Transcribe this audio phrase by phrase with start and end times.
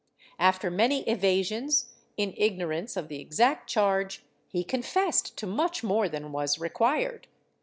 [0.39, 6.31] After many evasions, in ignorance of the exact charge, he confessed to much more than
[6.31, 7.27] was required.